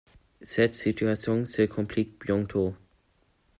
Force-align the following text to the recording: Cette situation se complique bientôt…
Cette 0.41 0.73
situation 0.73 1.45
se 1.45 1.61
complique 1.61 2.17
bientôt… 2.25 2.73